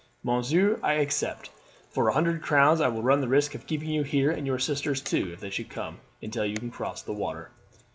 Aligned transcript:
Monsieur, 0.23 0.79
I 0.81 0.93
accept; 0.93 1.51
for 1.91 2.07
a 2.09 2.13
hundred 2.13 2.41
crowns 2.41 2.81
I 2.81 2.87
will 2.87 3.03
run 3.03 3.21
the 3.21 3.27
risk 3.27 3.53
of 3.53 3.67
keeping 3.67 3.89
you 3.91 4.01
here, 4.01 4.31
and 4.31 4.47
your 4.47 4.57
sisters 4.57 4.99
too 4.99 5.29
if 5.31 5.41
they 5.41 5.51
should 5.51 5.69
come, 5.69 5.99
until 6.23 6.43
you 6.43 6.55
can 6.57 6.71
cross 6.71 7.03
the 7.03 7.13
water." 7.13 7.51